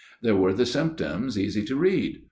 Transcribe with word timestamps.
There 0.23 0.35
were 0.35 0.51
the 0.51 0.65
symptoms, 0.65 1.37
easy 1.37 1.63
to 1.63 1.75
read. 1.75 2.19